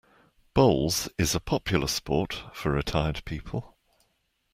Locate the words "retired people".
2.71-3.77